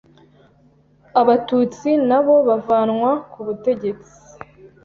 abatutsi 1.21 1.89
nabo 2.07 2.35
bavanwa 2.47 3.11
kubutegetsi 3.31 4.13